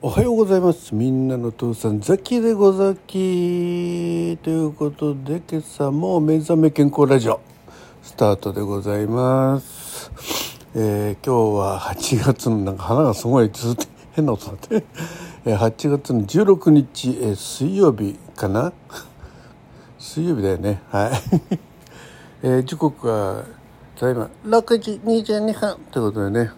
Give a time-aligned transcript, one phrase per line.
[0.00, 0.94] おはようございます。
[0.94, 4.38] みんなの父さんザキでござき。
[4.44, 7.40] ということで今朝も目覚め健康ラジオ
[8.00, 10.12] スタートでございます、
[10.76, 14.84] えー今日は8月のなんか花がすごいずっと変な音になって、
[15.44, 18.72] えー8月の16日、えー水曜日かな？
[19.98, 20.80] 水曜日だよね。
[20.90, 21.10] はい、
[22.46, 23.42] えー時刻は
[23.96, 26.52] ただいま6時22分ということでね。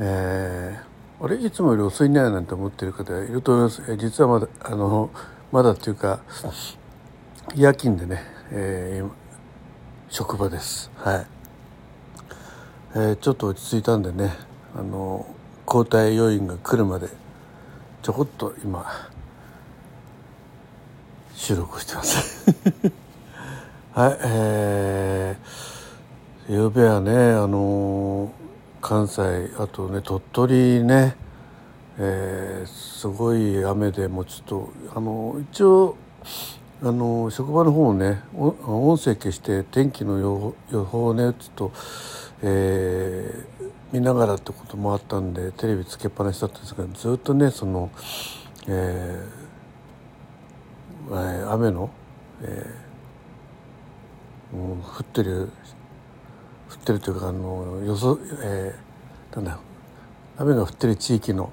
[0.00, 0.89] えー
[1.22, 5.10] あれいつもより遅いねなんて思ってる方いると思います、実はまだあの
[5.52, 6.20] まだっていうか
[7.54, 9.10] 夜勤でね、えー
[10.12, 10.90] 職場です。
[10.96, 11.26] はい、
[12.94, 14.32] えーちょっと落ち着いたんでね
[14.74, 15.24] あの
[15.66, 17.08] 交代要員が来るまで
[18.02, 18.84] ちょこっと今
[21.34, 22.50] 収録してます。
[23.92, 28.32] はいえー、ゆうべはねあの
[28.80, 31.16] 関西あとね鳥取ね、
[31.98, 35.96] えーすごい雨でもうちょっとあの一応
[36.82, 41.72] あの職場の方もね音声消して天気の予報予報をねちょっと、
[42.42, 47.90] えー見ながらってこともあったんでテレビつけっぱなしだったんですけどずっとねその、
[48.68, 51.90] えー雨の、
[52.42, 55.48] えーもう降ってる
[56.80, 59.58] ってるというかあの予想、えーなんだ
[60.38, 61.52] 雨が降ってる地域の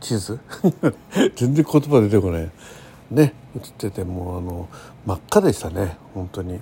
[0.00, 0.40] 地図？
[1.36, 2.50] 全然言葉出てこない。
[3.10, 4.68] ね映っててもうあの
[5.06, 6.60] 真っ赤でしたね本当に。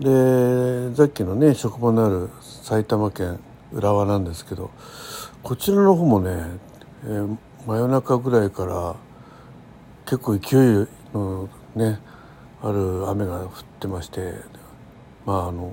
[0.00, 3.38] でさっきのね職場のある埼玉県
[3.72, 4.70] 浦和なんですけど
[5.42, 6.30] こちらの方もね、
[7.04, 8.96] えー真夜中ぐらいから
[10.04, 12.00] 結構勢いのね
[12.60, 14.34] ある雨が降ってまして
[15.24, 15.72] まああの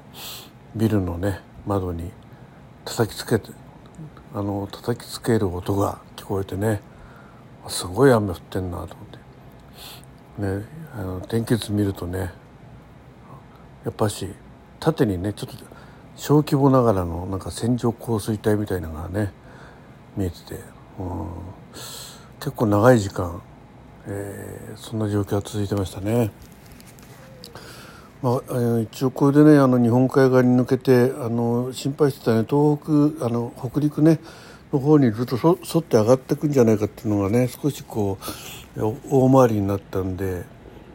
[0.75, 2.12] ビルのね窓に
[2.86, 3.52] 叩きつけて
[4.34, 6.81] あの叩きつける音が聞こえてね
[7.67, 9.03] すごい雨降ってんなと思
[10.48, 12.31] ってねあの天気図見るとね
[13.83, 14.27] やっぱし
[14.80, 15.64] 縦にねちょっと
[16.16, 19.32] 小規模ながらのなんか線状降水帯みたいなのがね
[20.17, 20.60] 見えてて、
[20.99, 21.27] うん、
[22.39, 23.42] 結構長い時間、
[24.08, 26.32] えーそんな状況が続いてましたね。
[28.22, 32.78] まあ、一応これでねあの日本海側に抜けてあの心配してたね東
[33.18, 34.20] 北あの北陸ね
[34.74, 38.18] の方にずっとそ沿って上がっていくんじゃないかっていうのがね少しこ
[38.76, 40.44] う大回りになったんで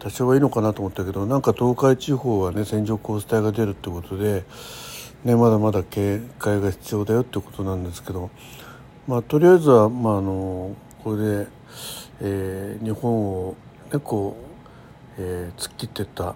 [0.01, 4.45] 多少はいいのかなと思ったけどなんか東海地方はね線状降水帯が出るってことで、
[5.25, 8.31] ね、まだまだ警戒が必要だよってことなんですけど、
[9.09, 11.47] まあ、とりあえずは、まあ、あのこれで、
[12.21, 13.57] えー日本を、
[13.91, 14.37] ね、こ
[15.19, 16.35] う、えー突っ切ってった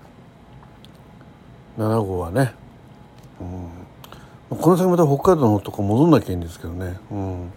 [1.79, 2.53] 7号はね、
[4.51, 7.53] うん、この先また北海道の方とか戻んなきゃいいんですけどね、うん。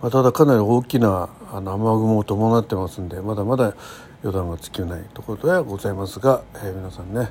[0.00, 3.74] まあ、ただかなり大きなあの雨雲を伴ってますんでまだまだ
[4.22, 7.30] 予断がつきないところではございますが、えー皆さんね、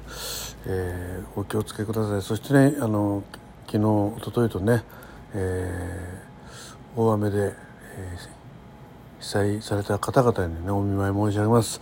[0.65, 2.21] えーお気をつけください。
[2.21, 3.23] そしてねあの
[3.67, 4.83] 昨日一昨日とね、
[5.33, 6.33] えー
[6.95, 7.53] 大雨で、
[7.97, 8.17] え
[9.19, 11.79] 被災された方々にねお見舞い申し上げます、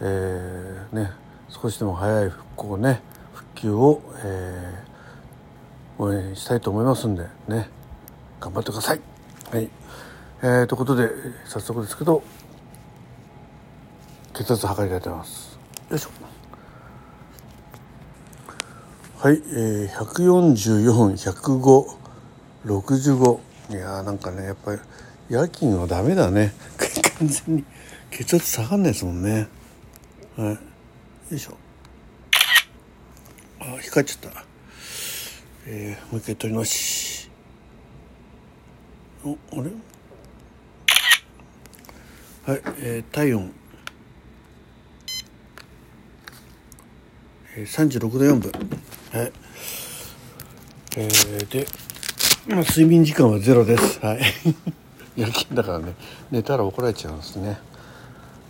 [0.00, 1.12] えね
[1.48, 3.00] 少しでも早い復興をね
[3.62, 4.92] 復旧を、えー
[5.98, 7.68] 応援したいと思いますんでね。
[8.40, 9.00] 頑張ってください。
[9.52, 9.68] はい、
[10.42, 11.10] えーということで
[11.46, 12.24] 早速ですけど
[14.32, 15.58] 血圧測りたいと思います。
[15.90, 16.10] よいしょ。
[19.18, 19.88] はい、えー、
[22.66, 23.38] 14410565
[23.70, 24.80] いやーなんかねやっぱり
[25.28, 26.52] 夜勤はダメだね。
[27.18, 27.64] 完全に
[28.10, 29.46] 血圧下がんないですもんね。
[30.36, 30.54] はい。
[30.54, 30.58] よ
[31.30, 31.61] いしょ
[33.64, 34.44] あ光っちゃった。
[35.66, 37.30] えー、もう一回取り直し
[39.24, 39.70] おあれ？
[42.44, 43.52] はい、えー、体温。
[47.56, 48.50] えー、36度4分。
[49.12, 49.32] はい。
[50.96, 51.66] えー、で、
[52.48, 54.00] まあ、睡眠時間はゼロです。
[54.04, 54.22] はい。
[55.14, 55.94] 夜勤だからね。
[56.32, 57.60] 寝たら怒られちゃうんですね。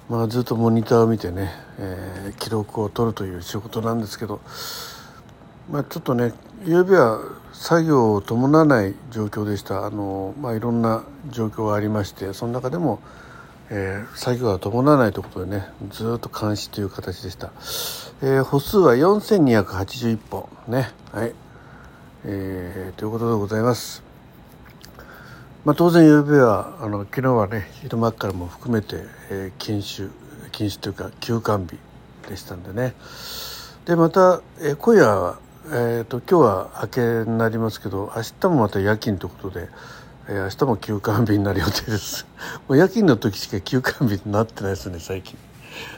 [0.08, 4.40] まあずっとモニターを見てね、えー記録を取るという仕事なんですけど。
[5.72, 6.34] まあちょっとね
[6.66, 7.18] 夕べは
[7.54, 9.86] 作業を伴わない状況でした。
[9.86, 13.00] あの、まあ、いろんな状況がありましてその中でも、
[13.70, 17.52] えー作業が伴わないということでねずっと監視という形でした、
[18.22, 20.90] えー歩数は4281本ね。
[21.10, 21.34] はい、
[22.26, 24.02] えーということでございます。
[25.64, 28.96] まあ、当然夕べはあの昨日はね昼間からも含めて、
[29.30, 30.10] えー禁酒
[30.50, 31.78] 禁酒というか休館日
[32.28, 32.94] でしたんでね。
[33.86, 39.68] でまた、えー今夜は、えー、と今日は明けになりますけど明日もまた夜勤ということで、
[40.28, 42.26] えー、明日も休館日になる予定です。
[42.68, 45.38] もう夜勤の時しか休館日になってないですね最近。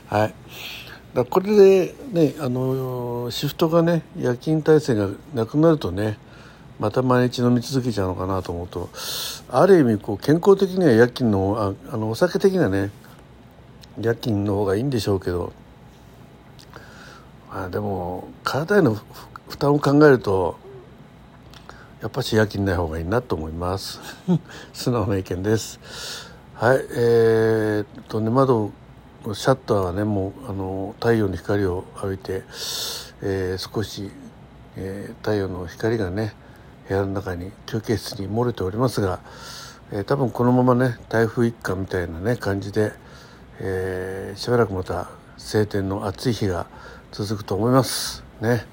[0.09, 0.35] はい。
[1.15, 6.19] だこれでねあのシフトがね夜勤体制がなくなるとね
[6.79, 8.91] また毎日飲み続けちゃうのかなと思うと
[9.49, 12.91] ある意味こう健康的には夜勤のああのお酒的にはね
[13.99, 15.55] 夜勤の方がいいんでしょうけど
[17.51, 20.59] あでも体への負担を考えると
[22.01, 23.99] やっぱし夜勤ない方がいいなと思います。
[24.75, 25.81] 素直な意見です。
[26.55, 28.71] はいえー、っとね窓
[29.33, 32.45] シャッターはねもうあの太陽の光を浴びて、
[33.23, 34.11] えー、少し、
[34.77, 36.35] えー、太陽の光がね
[36.87, 39.21] 部屋の中に休憩室に漏れておりますが、
[39.93, 42.93] えー、多分このままね台風一過みたいなね感じで、
[43.61, 45.09] えー、しばらくまた
[45.39, 46.67] 晴天の暑い日が
[47.13, 48.23] 続くと思います。
[48.43, 48.67] ね。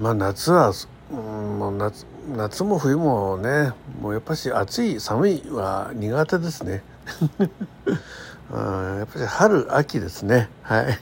[0.00, 0.72] まあ夏は、
[1.10, 2.06] うん、もう夏
[2.36, 6.82] 夏も冬もねもうやっぱし暑い寒いは苦手ですね。
[8.50, 10.48] やっぱり春秋ですね。
[10.62, 10.98] はい。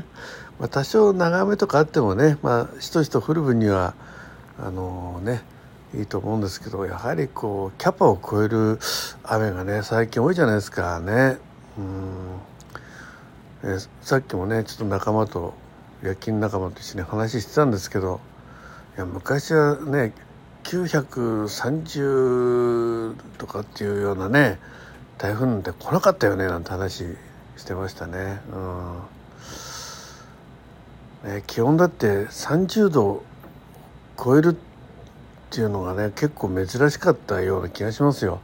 [0.58, 3.94] まあ多少長雨とかあってもねまあしとしと降る分には
[4.58, 5.42] あのー、ね
[5.94, 8.78] いいと思うんですけどやはりこうキャパを超える
[9.22, 11.38] 雨がね最近多いじゃないですかね。
[11.78, 12.36] うん。
[13.62, 15.54] えさっきもねちょっと仲間と
[16.02, 18.20] 夜勤仲間と一緒に話してたんですけど
[18.96, 20.12] いや昔はね
[20.64, 24.58] 930とかっていうようなね
[25.18, 27.04] 台風なんて来なかったよねなんて話
[27.56, 28.40] してましたね。
[31.24, 33.22] うん、ね気温だって30度
[34.22, 34.54] 超えるっ
[35.50, 38.40] ていうのがね結構珍しかったような気がしますよ。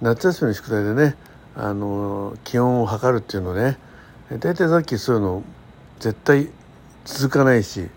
[0.00, 1.16] 夏休みの宿題でね
[1.56, 3.78] あの気温を測るっていうのね
[4.30, 5.42] 大体さっきそういうの
[6.00, 6.50] 絶対
[7.04, 7.88] 続かないし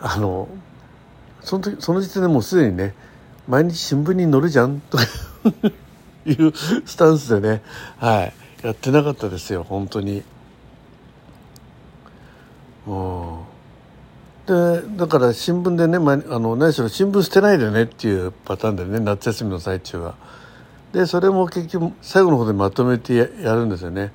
[0.00, 0.48] あの
[1.40, 2.94] その時その時点でもうすでにね
[3.48, 4.98] 毎日新聞に載るじゃんと
[6.26, 6.52] いう
[6.84, 7.62] スタンスでね、
[7.98, 10.24] はい、やってなかったですよ、本当に。
[12.86, 13.38] うん。
[14.46, 20.14] で、だから新聞でね、まあの、何しろ新聞捨てないでねっていうパターンでね、夏休みの最中は。
[20.92, 24.12] で、それも結局最後の方でまとめてやるんですよね。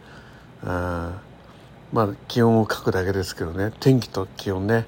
[0.64, 1.12] うん。
[1.92, 4.86] まあ、気温を書くだけですけどね、天気と気温ね。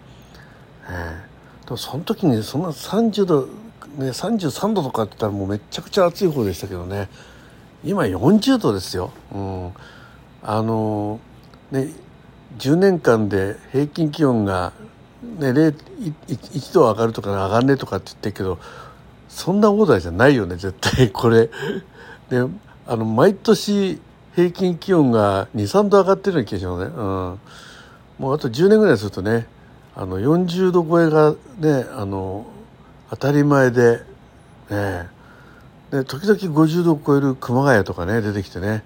[0.88, 3.47] えー、でもその時にそんな30度
[3.97, 7.09] ね、33度とかって言ったらもうめちゃくちゃ暑い方でしたけどね。
[7.85, 9.71] 今40度ですよ、うん、
[10.41, 11.19] あの
[11.71, 11.89] ね
[12.57, 14.71] 10年間で平均気温が、
[15.21, 18.59] ね、1度上がるとか上がんねえとかって言ってるけど
[19.27, 21.11] そんな大台じゃないよね絶対。
[21.11, 21.50] これ。
[22.29, 22.38] で
[22.85, 24.00] あの毎年
[24.35, 26.95] 平均気温が23度上がってるような気がしますね。
[26.95, 27.39] うん、
[28.19, 29.47] もうあと10年ぐらいするとね
[29.95, 32.45] あの40度超えがねあの
[33.09, 34.01] 当たり前で、
[34.69, 35.07] ね、
[35.91, 38.83] で時々50度を超える熊谷とかね出てきてね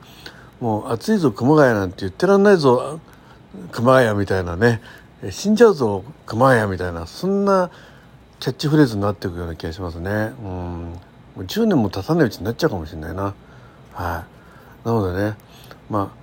[0.59, 2.99] もう暑いぞ熊谷なんて言ってらんないぞ
[3.71, 4.81] 熊谷みたいなね
[5.29, 7.71] 死んじゃうぞ熊谷みたいなそんな
[8.39, 10.09] キャッチフレーズになっていくような気がしますね。
[10.09, 10.99] うん
[11.37, 13.35] もう10年も経たないうちになっちゃうかもしれないな。
[13.93, 14.36] はい。
[14.87, 15.35] なのでね、
[15.89, 16.13] ま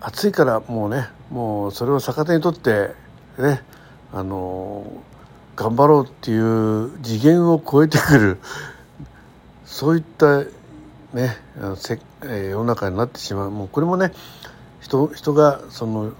[0.00, 2.94] あ、暑いからもうね、もうそれを逆手にとって、
[3.38, 3.62] ね、
[4.10, 4.90] あの
[5.54, 8.38] 頑張ろうっていう次元を超えてくる
[9.66, 10.44] そういった
[11.12, 13.50] ね、世の中になってしまう。
[13.50, 14.12] もうこれもね
[14.80, 16.14] 人人がその、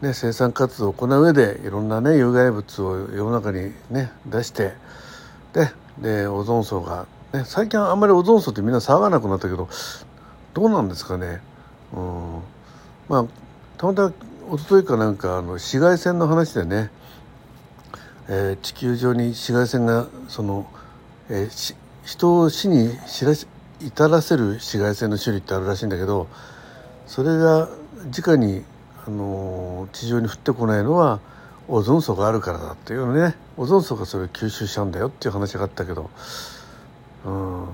[0.00, 4.72] ね、生産活動を行う上でいろんなね有害物を世の中にね出して
[5.52, 9.68] ででオゾン層が、ね、最近あんまりオゾン層ってみんな騒がなくなったけど
[10.54, 11.40] どうなんですかね。
[11.94, 12.42] うん。
[13.08, 13.24] まあ
[13.78, 14.12] たまたま
[14.54, 16.90] 一昨日かなんかあの紫外線の話でね。
[18.28, 20.66] えー、地球上に紫外線がその、
[21.28, 23.48] えー、人を死に知らし
[23.80, 26.28] 至らせる紫外線の種類ってあるらしいんだけど
[27.06, 27.68] それが
[28.16, 28.64] 直に、
[29.06, 31.20] あの、地上に降ってこないのは
[31.68, 33.36] オゾン層があるからだっていうね。
[33.56, 36.10] オゾン層がそれを吸収しちゃうんだよっていう話があったけど、
[37.24, 37.66] うん、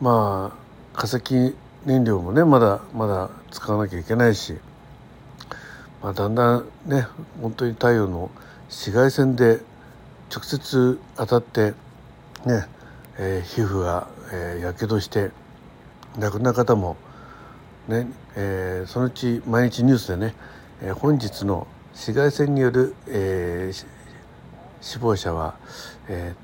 [0.00, 1.54] まあ化石
[1.86, 4.56] 燃料もねまだまだ使わなきゃいけないし、
[6.02, 7.06] まあ、だんだんね
[7.40, 8.30] 本当に太陽の
[8.68, 9.60] 紫外線で
[10.34, 11.74] 直接当たって
[12.46, 12.66] ね、
[13.18, 14.08] えー、皮膚が
[14.60, 15.30] やけどして
[16.18, 16.96] 亡くなる方も
[17.88, 20.34] ね、えー、そのうち毎日ニュースでね、
[20.82, 23.86] えー、本日の紫外線による、えー、
[24.80, 25.54] 死亡者は、
[26.08, 26.34] え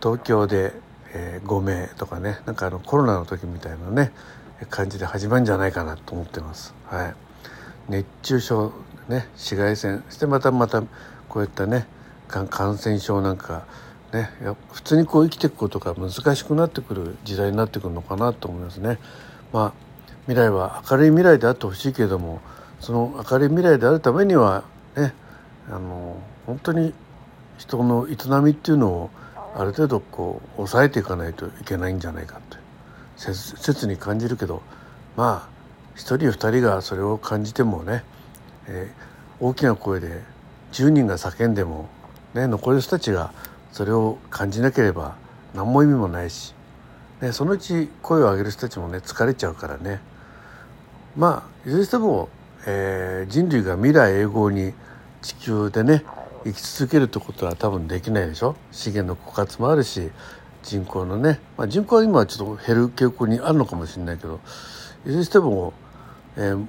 [0.00, 0.72] ー、東京で、
[1.14, 4.12] えー、5名とかねなんかあのコロナの時みたいなね
[4.68, 6.74] 感じで始まるんじゃないかなと思ってます。
[6.86, 7.14] はい、
[7.88, 8.72] 熱中症
[9.08, 10.82] ね紫外線そしてまたまた
[11.28, 11.86] こういったね
[12.28, 13.64] 感染症なんか
[14.12, 14.30] ね
[14.72, 18.98] 普通にこう生きていくことが難しくなってくる時代になってくるのかなと思いますね。
[19.52, 19.90] まあ
[20.26, 22.40] 未来は明るい未来であってほしいけれども
[22.78, 24.64] その明るい未来であるためには
[24.96, 25.12] ね
[25.68, 26.92] あの本当に
[27.58, 29.10] 人の営みっていうのを
[29.56, 32.59] ある程度こう抑えていかないといけないんじゃないかって
[33.20, 34.62] 切に感じるけど
[35.16, 35.48] まあ
[35.94, 38.02] 一人二人がそれを感じてもね、
[38.66, 40.22] えー、大きな声で
[40.72, 41.88] 10人が叫んでも、
[42.32, 43.32] ね、残りの人たちが
[43.72, 45.16] それを感じなければ
[45.54, 46.54] 何も意味もないし、
[47.20, 50.00] ね、そのうち声を上げる人たちもね疲れちゃうからね。
[51.16, 52.28] まあいずれにしても、
[52.66, 54.72] えー、人類が未来永劫に
[55.20, 56.04] 地球でね
[56.44, 58.56] 生き続けるってことは多分できないでしょ？
[58.72, 60.10] 資源の枯渇もあるし
[60.62, 64.40] 人口のね、まあ、人口は今はちょっと減る傾向にあるのかもしれないけど
[65.04, 65.72] いずれにしても、
[66.36, 66.66] えー、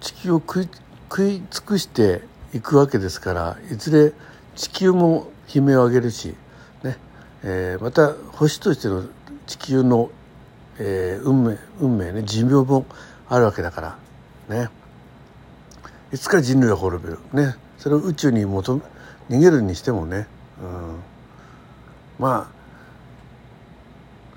[0.00, 0.68] 地球を食い
[1.10, 2.22] 食い尽くして
[2.54, 4.12] いくわけですからいずれ
[4.56, 6.34] 地球も悲鳴を上げるし、
[6.82, 6.96] ね
[7.42, 9.04] えー、また星としての
[9.46, 10.10] 地球の、
[10.78, 12.86] えー、運命運命ね寿命も
[13.28, 13.98] あるわけだから
[14.48, 14.68] ね。
[16.12, 17.18] いつか人類は滅びる。
[17.32, 17.56] ね。
[17.78, 18.76] それを宇宙に求
[19.28, 20.26] め逃げるにしてもね、
[20.62, 20.98] うん、
[22.18, 22.61] まあ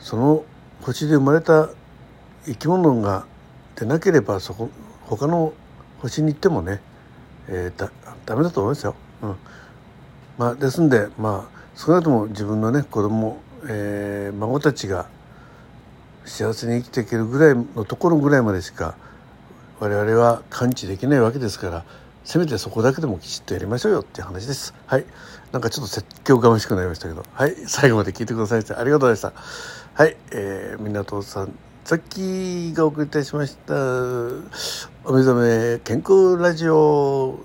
[0.05, 0.45] その
[0.83, 1.67] 星で生まれた
[2.45, 3.25] 生き物が
[3.75, 4.69] でなければそこ
[5.07, 5.51] 他の
[5.99, 6.79] 星に行ってもね、
[7.47, 7.91] えー、だ
[8.23, 8.93] ダメだと思いますよ。
[9.23, 9.35] うん
[10.37, 15.07] まあ、ですんでまあ少なくとも自分のね子供、えー、孫たちが
[16.23, 18.95] 幸せに生きていけるぐらいのところぐらいまでしか
[19.79, 21.83] 我々は感知できないわけですから
[22.25, 24.73] せめてそこだけでもきちっとやりましょうよっていう話です。
[24.87, 25.05] はい。
[25.51, 27.55] なんかちょっと説教がましくなりましたけど、はい。
[27.67, 29.33] 最後まで聞いてくださいありがとうございました。
[29.93, 30.17] はい。
[30.31, 31.53] えー、みなとさん、
[31.83, 33.75] さっきがお送りいたしました。
[35.05, 37.39] お目覚め健康ラジオ。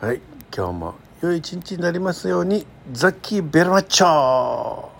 [0.00, 0.20] はい。
[0.54, 4.91] 今日も良い一日になりますように、ザッキーベルマッチョ